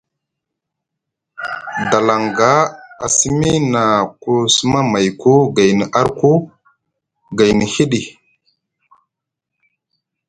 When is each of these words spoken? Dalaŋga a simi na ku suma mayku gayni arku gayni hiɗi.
Dalaŋga 1.89 2.51
a 3.05 3.07
simi 3.17 3.51
na 3.73 3.83
ku 4.21 4.33
suma 4.55 4.79
mayku 4.91 5.33
gayni 5.55 5.85
arku 5.99 6.31
gayni 7.37 7.65
hiɗi. 7.73 8.01